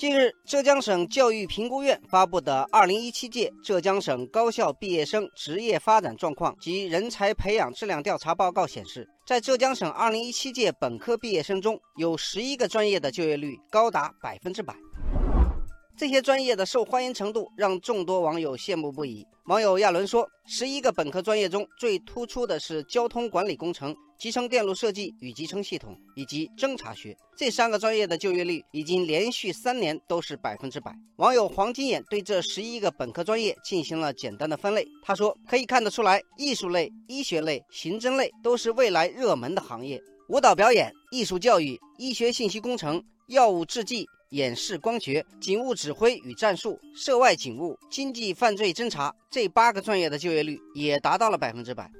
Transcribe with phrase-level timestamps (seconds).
[0.00, 14.74] 近日，浙江省教育评估院发布的二零一七届浙江省高校毕业生职业发展状况及人才培养质量调查报告显示，在浙江省二零一七届本科毕业生中，有十一个专业的就业率高达百分之百。
[16.00, 19.22] 这些专业的受欢迎程度让众多网友羡慕不已。
[19.44, 30.90] 网友亚伦说：“十一个本科专业中最突出的是交通管理工程、集成电路设计与集成系统以及侦查学这三个专业的就业率已经连续三年都是百分之百。”
[31.20, 51.90] 网友黄金眼对这十一个本科专业进行了简单的分类，他说：“可以看得出来，艺术类、医学类、刑侦类都是未来热门的行业，舞蹈表演、艺术教育、医学信息工程、药物制剂。”演示光学、警务指挥与战术、涉外警务、经济犯罪侦查这八个专业的就业率也达到了百分之百。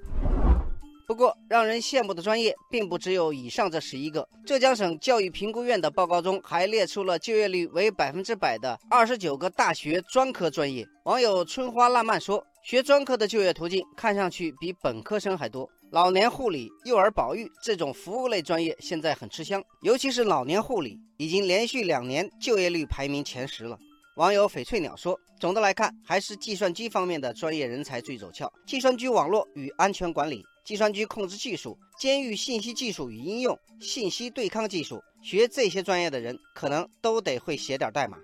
[1.06, 4.28] 不过，让人羡慕的专业并不只有以上这十一个。
[4.46, 10.86] 浙江省教育评估院的报告中还列出了就业率为百分之百的二十九个大学专科专业。
[11.04, 12.44] 网友春花烂漫说。
[12.62, 23.76] 学专科的就业途径看上去比本科生还多，老年护理、幼儿保育这种服务类专业现在很吃香，尤其是老年护理，已经连续两年就业率排名前十了。
[24.14, 38.16] 网友翡翠鸟说：“总的来看，还是计算机方面的专业人才最走俏，计算机网络与安全管理、计算机控制技术、监狱信息技术与应用、信息对抗技术，学这些专业的人可能都得会写点代码。”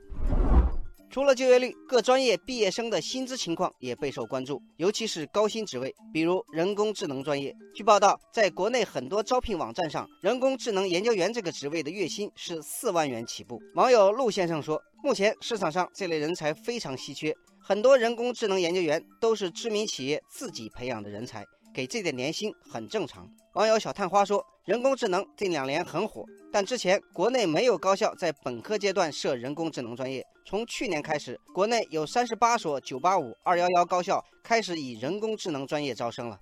[1.17, 7.57] 除了就业率，各专业毕业生的薪资情况也备受关注，尤其是高薪职位，比如人工智能专业。
[7.75, 13.59] 据报道，在国内很多招聘网站上，人工智能研究员这个职位的月薪是四万元起步。
[13.77, 21.43] 网友陆先生说，目前市场上这类人才非常稀缺，很多人工智能研究员都是知名企业自己培养的人才。
[21.77, 23.31] 给这点年薪很正常。
[23.53, 30.27] 网友小探花说，人工智能近两年很火，但之前国内没有高校在本科阶段设人工智能专业。
[30.47, 36.41] 从去年开始，国内有三十八所985、211高校开始以人工智能专业招生了。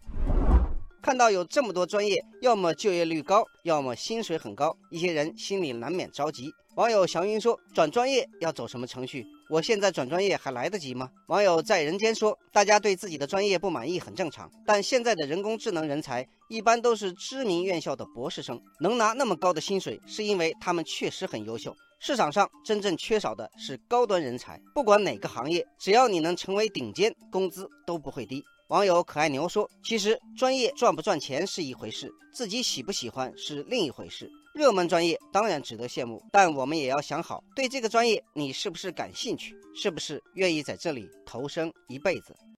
[1.04, 6.50] 看到有这么多专业，要么就业率高，要么薪水很高，一些人心里难免着急。
[6.76, 9.26] 网友祥云说：“转专业要走什么程序？
[9.50, 21.76] 我现在转专业还来得及吗？”网友在人间说：“大家对自己的专业不满意很正常，但现在的人工智能人才一般都是知名院校的博士生，能拿那么高的薪水，是因为他们确实很优秀。
[22.00, 28.42] 市场上真正缺少的是高端人才，不管哪个行业，只要你能成为顶尖，工资都不会低。”
[28.74, 34.28] 网友可爱牛说：“其实专业赚不赚钱是一回事，自己喜不喜欢是另一回事。
[34.52, 42.34] 热门专业当然值得羡慕，但我们也要想好，对这个专业你是不是感兴趣，是不是愿意在这里投身一辈子。”